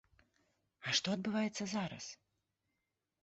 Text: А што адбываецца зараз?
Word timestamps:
А 0.85 0.93
што 0.99 1.07
адбываецца 1.17 1.63
зараз? 1.75 2.05